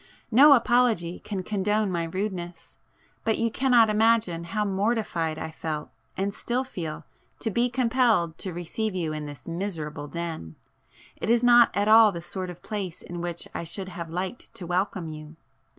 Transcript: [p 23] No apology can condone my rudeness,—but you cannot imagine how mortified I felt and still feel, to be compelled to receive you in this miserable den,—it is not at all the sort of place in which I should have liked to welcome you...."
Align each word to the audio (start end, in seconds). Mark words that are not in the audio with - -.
[p 0.01 0.07
23] 0.29 0.35
No 0.49 0.53
apology 0.53 1.19
can 1.19 1.43
condone 1.43 1.91
my 1.91 2.05
rudeness,—but 2.05 3.37
you 3.37 3.51
cannot 3.51 3.87
imagine 3.87 4.45
how 4.45 4.65
mortified 4.65 5.37
I 5.37 5.51
felt 5.51 5.91
and 6.17 6.33
still 6.33 6.63
feel, 6.63 7.05
to 7.37 7.51
be 7.51 7.69
compelled 7.69 8.39
to 8.39 8.51
receive 8.51 8.95
you 8.95 9.13
in 9.13 9.27
this 9.27 9.47
miserable 9.47 10.07
den,—it 10.07 11.29
is 11.29 11.43
not 11.43 11.69
at 11.75 11.87
all 11.87 12.11
the 12.11 12.19
sort 12.23 12.49
of 12.49 12.63
place 12.63 13.03
in 13.03 13.21
which 13.21 13.47
I 13.53 13.63
should 13.63 13.89
have 13.89 14.09
liked 14.09 14.51
to 14.55 14.65
welcome 14.65 15.07
you...." 15.07 15.35